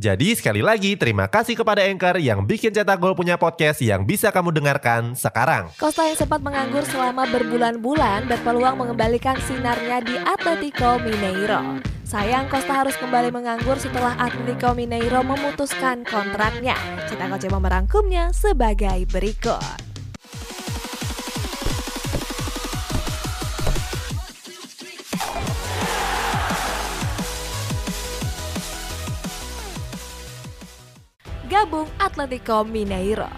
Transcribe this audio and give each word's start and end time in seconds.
Jadi 0.00 0.32
sekali 0.32 0.64
lagi 0.64 0.96
terima 0.96 1.28
kasih 1.28 1.52
kepada 1.52 1.84
Anchor 1.84 2.16
yang 2.16 2.48
bikin 2.48 2.72
Cetak 2.72 2.96
Gol 2.96 3.12
punya 3.12 3.36
podcast 3.36 3.84
yang 3.84 4.08
bisa 4.08 4.32
kamu 4.32 4.48
dengarkan 4.48 5.12
sekarang. 5.12 5.68
Costa 5.76 6.08
yang 6.08 6.16
sempat 6.16 6.40
menganggur 6.40 6.80
selama 6.88 7.28
berbulan-bulan 7.28 8.24
berpeluang 8.24 8.80
mengembalikan 8.80 9.36
sinarnya 9.44 10.00
di 10.00 10.16
Atletico 10.16 10.96
Mineiro. 10.96 11.84
Sayang 12.08 12.48
Costa 12.48 12.72
harus 12.72 12.96
kembali 12.96 13.36
menganggur 13.36 13.76
setelah 13.76 14.16
Atletico 14.16 14.72
Mineiro 14.72 15.20
memutuskan 15.20 16.08
kontraknya. 16.08 16.76
Cetak 17.12 17.28
Gol 17.28 17.40
coba 17.52 17.58
merangkumnya 17.60 18.32
sebagai 18.32 19.04
berikut. 19.12 19.81
Gabung 31.62 31.86
Atletico 31.94 32.66
Mineiro. 32.66 33.30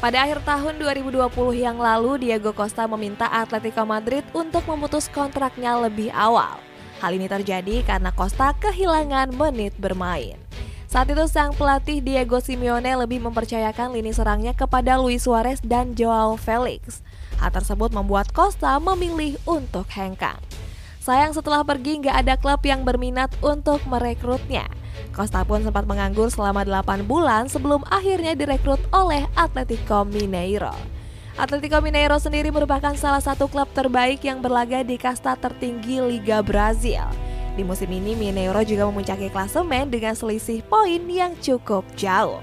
Pada 0.00 0.24
akhir 0.24 0.40
tahun 0.40 0.80
2020 0.80 1.28
yang 1.52 1.76
lalu, 1.76 2.24
Diego 2.24 2.56
Costa 2.56 2.88
meminta 2.88 3.28
Atletico 3.28 3.84
Madrid 3.84 4.24
untuk 4.32 4.64
memutus 4.64 5.04
kontraknya 5.12 5.76
lebih 5.84 6.08
awal. 6.16 6.56
Hal 7.04 7.12
ini 7.12 7.28
terjadi 7.28 7.84
karena 7.84 8.08
Costa 8.08 8.56
kehilangan 8.56 9.36
menit 9.36 9.76
bermain. 9.76 10.40
Saat 10.88 11.12
itu 11.12 11.28
sang 11.28 11.52
pelatih 11.52 12.00
Diego 12.00 12.40
Simeone 12.40 12.88
lebih 12.96 13.20
mempercayakan 13.20 13.92
lini 13.92 14.16
serangnya 14.16 14.56
kepada 14.56 14.96
Luis 14.96 15.28
Suarez 15.28 15.60
dan 15.60 15.92
Joao 15.92 16.40
Felix. 16.40 17.04
Hal 17.36 17.52
tersebut 17.52 17.92
membuat 17.92 18.32
Costa 18.32 18.80
memilih 18.80 19.36
untuk 19.44 19.84
hengkang. 19.92 20.40
Sayang 21.04 21.36
setelah 21.36 21.60
pergi 21.68 22.00
nggak 22.00 22.16
ada 22.16 22.40
klub 22.40 22.64
yang 22.64 22.88
berminat 22.88 23.28
untuk 23.44 23.84
merekrutnya. 23.84 24.64
Costa 25.10 25.42
pun 25.42 25.64
sempat 25.64 25.82
menganggur 25.88 26.30
selama 26.30 26.62
8 26.62 27.02
bulan 27.08 27.50
sebelum 27.50 27.82
akhirnya 27.90 28.38
direkrut 28.38 28.78
oleh 28.94 29.26
Atletico 29.34 30.06
Mineiro. 30.06 30.74
Atletico 31.38 31.78
Mineiro 31.82 32.18
sendiri 32.18 32.50
merupakan 32.50 32.94
salah 32.94 33.22
satu 33.22 33.46
klub 33.46 33.70
terbaik 33.70 34.22
yang 34.26 34.42
berlaga 34.42 34.82
di 34.82 34.98
kasta 34.98 35.38
tertinggi 35.38 36.02
Liga 36.02 36.42
Brazil. 36.42 37.06
Di 37.58 37.66
musim 37.66 37.90
ini 37.90 38.14
Mineiro 38.14 38.62
juga 38.62 38.86
memuncaki 38.86 39.30
klasemen 39.34 39.90
dengan 39.90 40.14
selisih 40.14 40.62
poin 40.66 41.02
yang 41.10 41.34
cukup 41.42 41.82
jauh. 41.98 42.38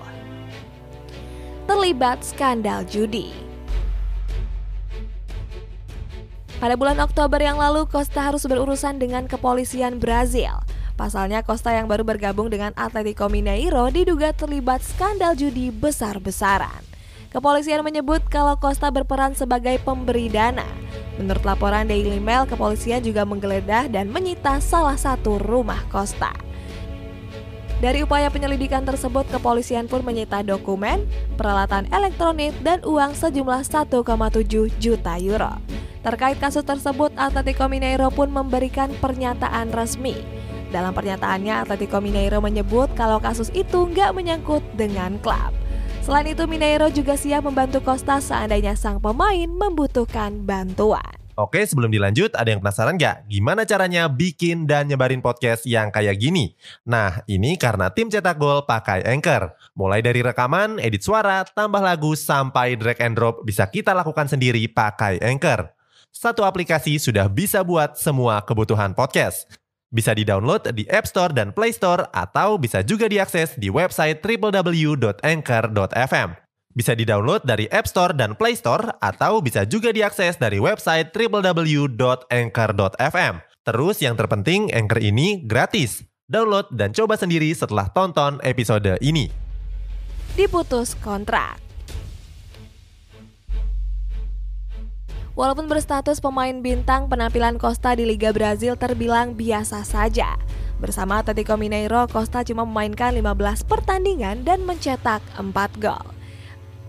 Terlibat 1.68 2.24
skandal 2.28 2.84
judi. 2.84 3.32
Pada 6.60 6.76
bulan 6.76 7.00
Oktober 7.04 7.40
yang 7.40 7.60
lalu, 7.60 7.88
Costa 7.88 8.32
harus 8.32 8.44
berurusan 8.48 9.00
dengan 9.00 9.28
kepolisian 9.28 10.00
Brazil 10.00 10.65
Pasalnya 10.96 11.44
Costa 11.44 11.76
yang 11.76 11.92
baru 11.92 12.08
bergabung 12.08 12.48
dengan 12.48 12.72
Atletico 12.80 13.28
Mineiro 13.28 13.92
diduga 13.92 14.32
terlibat 14.32 14.80
skandal 14.80 15.36
judi 15.36 15.68
besar-besaran. 15.68 16.80
Kepolisian 17.36 17.84
menyebut 17.84 18.24
kalau 18.32 18.56
Costa 18.56 18.88
berperan 18.88 19.36
sebagai 19.36 19.76
pemberi 19.84 20.32
dana. 20.32 20.64
Menurut 21.20 21.44
laporan 21.44 21.84
Daily 21.84 22.24
Mail, 22.24 22.48
kepolisian 22.48 23.04
juga 23.04 23.28
menggeledah 23.28 23.92
dan 23.92 24.08
menyita 24.08 24.64
salah 24.64 24.96
satu 24.96 25.36
rumah 25.44 25.84
Costa. 25.92 26.32
Dari 27.84 28.08
upaya 28.08 28.32
penyelidikan 28.32 28.88
tersebut, 28.88 29.28
kepolisian 29.28 29.92
pun 29.92 30.00
menyita 30.00 30.48
dokumen, 30.48 31.04
peralatan 31.36 31.92
elektronik, 31.92 32.56
dan 32.64 32.80
uang 32.88 33.12
sejumlah 33.20 33.68
1,7 33.68 34.00
juta 34.80 35.20
euro. 35.20 35.60
Terkait 36.08 36.40
kasus 36.40 36.64
tersebut, 36.64 37.12
Atletico 37.20 37.68
Mineiro 37.68 38.08
pun 38.16 38.32
memberikan 38.32 38.96
pernyataan 39.04 39.76
resmi. 39.76 40.35
Dalam 40.76 40.92
pernyataannya, 40.92 41.64
Atletico 41.64 42.04
Mineiro 42.04 42.44
menyebut 42.44 42.92
kalau 43.00 43.24
kasus 43.24 43.48
itu 43.56 43.88
nggak 43.88 44.12
menyangkut 44.12 44.60
dengan 44.76 45.16
klub. 45.24 45.56
Selain 46.04 46.28
itu, 46.28 46.44
Mineiro 46.52 46.92
juga 46.92 47.16
siap 47.16 47.48
membantu 47.48 47.80
Costa 47.80 48.20
seandainya 48.20 48.76
sang 48.76 49.00
pemain 49.00 49.48
membutuhkan 49.48 50.44
bantuan. 50.44 51.16
Oke, 51.40 51.64
sebelum 51.64 51.88
dilanjut, 51.96 52.36
ada 52.36 52.52
yang 52.52 52.60
penasaran 52.60 53.00
nggak? 53.00 53.24
Gimana 53.32 53.64
caranya 53.64 54.12
bikin 54.12 54.68
dan 54.68 54.92
nyebarin 54.92 55.24
podcast 55.24 55.64
yang 55.64 55.96
kayak 55.96 56.20
gini? 56.20 56.60
Nah, 56.84 57.24
ini 57.24 57.56
karena 57.56 57.88
tim 57.88 58.12
cetak 58.12 58.36
gol 58.36 58.68
pakai 58.68 59.08
Anchor. 59.08 59.56
Mulai 59.80 60.04
dari 60.04 60.28
rekaman, 60.28 60.84
edit 60.84 61.08
suara, 61.08 61.48
tambah 61.48 61.80
lagu, 61.80 62.20
sampai 62.20 62.76
drag 62.76 63.00
and 63.00 63.16
drop 63.16 63.48
bisa 63.48 63.64
kita 63.64 63.96
lakukan 63.96 64.28
sendiri 64.28 64.68
pakai 64.68 65.24
Anchor. 65.24 65.72
Satu 66.12 66.44
aplikasi 66.44 67.00
sudah 67.00 67.32
bisa 67.32 67.64
buat 67.64 67.96
semua 67.96 68.44
kebutuhan 68.44 68.92
podcast. 68.92 69.65
Bisa 69.94 70.14
di-download 70.14 70.72
di 70.74 70.86
App 70.90 71.06
Store 71.10 71.34
dan 71.34 71.52
Play 71.54 71.72
Store 71.74 72.10
atau 72.14 72.58
bisa 72.62 72.82
juga 72.82 73.08
diakses 73.10 73.56
di 73.58 73.70
website 73.70 74.26
www.anchor.fm. 74.26 76.30
Bisa 76.76 76.92
di-download 76.92 77.48
dari 77.48 77.72
App 77.72 77.88
Store 77.88 78.12
dan 78.12 78.36
Play 78.36 78.60
Store 78.60 79.00
atau 79.00 79.40
bisa 79.40 79.64
juga 79.64 79.96
diakses 79.96 80.36
dari 80.36 80.60
website 80.60 81.16
www.anchor.fm. 81.16 83.34
Terus 83.66 83.98
yang 84.04 84.14
terpenting 84.14 84.70
Anchor 84.76 85.02
ini 85.02 85.42
gratis. 85.48 86.06
Download 86.30 86.70
dan 86.76 86.92
coba 86.92 87.16
sendiri 87.18 87.50
setelah 87.56 87.88
tonton 87.96 88.44
episode 88.44 89.00
ini. 89.02 89.32
Diputus 90.36 91.00
kontrak. 91.00 91.65
Walaupun 95.36 95.68
berstatus 95.68 96.24
pemain 96.24 96.64
bintang, 96.64 97.12
penampilan 97.12 97.60
Costa 97.60 97.92
di 97.92 98.08
Liga 98.08 98.32
Brazil 98.32 98.80
terbilang 98.80 99.36
biasa 99.36 99.84
saja. 99.84 100.40
Bersama 100.80 101.20
Atletico 101.20 101.60
Mineiro, 101.60 102.08
Costa 102.08 102.40
cuma 102.48 102.64
memainkan 102.64 103.12
15 103.12 103.68
pertandingan 103.68 104.48
dan 104.48 104.64
mencetak 104.64 105.20
4 105.36 105.52
gol. 105.84 106.08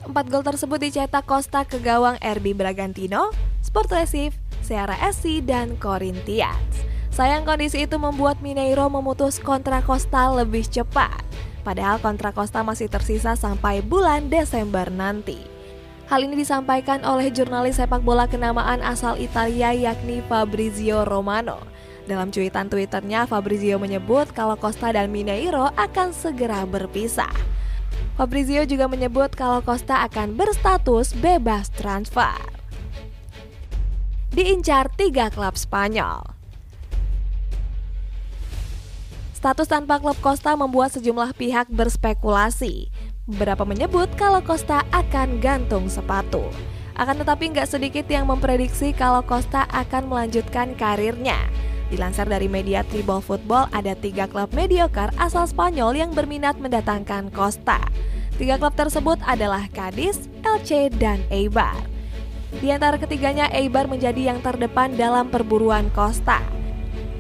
4 0.07 0.31
gol 0.31 0.47
tersebut 0.47 0.79
dicetak 0.79 1.27
Costa 1.27 1.67
ke 1.67 1.83
gawang 1.83 2.23
RB 2.23 2.55
Bragantino, 2.55 3.34
Sport 3.67 3.91
Recife, 3.99 4.39
Ceará 4.63 4.95
SC, 5.11 5.43
dan 5.43 5.75
Corinthians. 5.83 6.87
Sayang 7.11 7.43
kondisi 7.43 7.83
itu 7.83 7.99
membuat 7.99 8.39
Mineiro 8.47 8.87
memutus 8.87 9.43
kontrak 9.43 9.91
Costa 9.91 10.31
lebih 10.31 10.63
cepat. 10.71 11.27
Padahal 11.67 11.99
kontrak 11.99 12.39
Costa 12.39 12.63
masih 12.63 12.87
tersisa 12.87 13.34
sampai 13.34 13.83
bulan 13.83 14.31
Desember 14.31 14.87
nanti. 14.87 15.56
Hal 16.06 16.22
ini 16.22 16.39
disampaikan 16.39 17.03
oleh 17.03 17.34
jurnalis 17.34 17.83
sepak 17.83 17.99
bola 18.06 18.31
kenamaan 18.31 18.78
asal 18.78 19.19
Italia 19.19 19.75
yakni 19.75 20.22
Fabrizio 20.31 21.03
Romano. 21.03 21.59
Dalam 22.06 22.31
cuitan 22.31 22.71
Twitternya, 22.71 23.27
Fabrizio 23.27 23.83
menyebut 23.83 24.31
kalau 24.31 24.55
Costa 24.55 24.95
dan 24.95 25.11
Mineiro 25.11 25.66
akan 25.75 26.15
segera 26.15 26.62
berpisah. 26.62 27.34
Fabrizio 28.15 28.62
juga 28.62 28.87
menyebut 28.87 29.34
kalau 29.34 29.59
Costa 29.66 30.06
akan 30.06 30.39
berstatus 30.39 31.11
bebas 31.19 31.75
transfer. 31.75 32.39
Diincar 34.31 34.87
tiga 34.95 35.27
klub 35.34 35.59
Spanyol. 35.59 36.22
Status 39.34 39.66
tanpa 39.66 39.99
klub 39.99 40.15
Costa 40.22 40.55
membuat 40.55 40.95
sejumlah 40.95 41.34
pihak 41.34 41.66
berspekulasi. 41.66 42.95
Beberapa 43.26 43.66
menyebut 43.66 44.06
kalau 44.14 44.39
Costa 44.39 44.86
akan 44.95 45.42
gantung 45.42 45.91
sepatu. 45.91 46.47
Akan 46.95 47.18
tetapi 47.18 47.51
nggak 47.51 47.66
sedikit 47.66 48.06
yang 48.06 48.22
memprediksi 48.30 48.95
kalau 48.95 49.18
Costa 49.27 49.66
akan 49.74 50.06
melanjutkan 50.06 50.78
karirnya. 50.78 51.34
Dilansir 51.91 52.30
dari 52.30 52.47
media 52.47 52.86
Tribal 52.86 53.18
Football, 53.18 53.66
ada 53.74 53.98
tiga 53.98 54.30
klub 54.30 54.54
mediocre 54.54 55.10
asal 55.18 55.42
Spanyol 55.42 55.98
yang 55.98 56.15
berminat 56.15 56.54
mendatangkan 56.62 57.34
Costa. 57.34 57.83
Tiga 58.39 58.62
klub 58.62 58.78
tersebut 58.78 59.18
adalah 59.27 59.66
Cadiz, 59.74 60.30
Elche, 60.47 60.86
dan 60.95 61.18
Eibar. 61.27 61.83
Di 62.62 62.71
antara 62.71 62.95
ketiganya, 62.95 63.51
Eibar 63.51 63.91
menjadi 63.91 64.30
yang 64.30 64.39
terdepan 64.39 64.95
dalam 64.95 65.34
perburuan 65.34 65.91
Costa. 65.91 66.47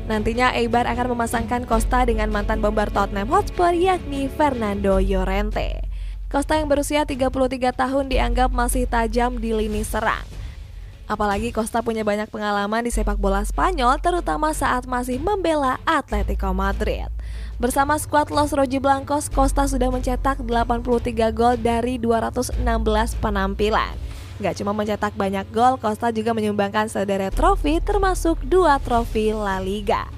Nantinya 0.06 0.54
Eibar 0.54 0.86
akan 0.86 1.18
memasangkan 1.18 1.66
Costa 1.66 2.06
dengan 2.06 2.30
mantan 2.30 2.62
bomber 2.62 2.86
Tottenham 2.94 3.26
Hotspur 3.26 3.74
yakni 3.74 4.30
Fernando 4.30 5.02
Llorente. 5.02 5.85
Costa 6.26 6.58
yang 6.58 6.66
berusia 6.66 7.06
33 7.06 7.30
tahun 7.70 8.10
dianggap 8.10 8.50
masih 8.50 8.90
tajam 8.90 9.38
di 9.38 9.54
lini 9.54 9.86
serang. 9.86 10.26
Apalagi 11.06 11.54
Costa 11.54 11.86
punya 11.86 12.02
banyak 12.02 12.26
pengalaman 12.34 12.82
di 12.82 12.90
sepak 12.90 13.14
bola 13.14 13.46
Spanyol, 13.46 14.02
terutama 14.02 14.50
saat 14.50 14.90
masih 14.90 15.22
membela 15.22 15.78
Atletico 15.86 16.50
Madrid. 16.50 17.06
Bersama 17.62 17.94
skuad 17.94 18.34
Los 18.34 18.50
Rojiblancos, 18.50 19.30
Costa 19.30 19.70
sudah 19.70 19.86
mencetak 19.86 20.42
83 20.42 21.30
gol 21.30 21.54
dari 21.62 21.94
216 22.02 22.58
penampilan. 23.22 23.94
Gak 24.42 24.58
cuma 24.58 24.74
mencetak 24.74 25.14
banyak 25.14 25.46
gol, 25.54 25.78
Costa 25.78 26.10
juga 26.10 26.34
menyumbangkan 26.34 26.90
sederet 26.90 27.38
trofi 27.38 27.78
termasuk 27.78 28.42
dua 28.42 28.82
trofi 28.82 29.30
La 29.30 29.62
Liga. 29.62 30.15